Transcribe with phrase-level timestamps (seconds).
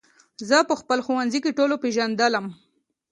[0.49, 2.45] زه په خپل ښوونځي کې ټولو پېژندلم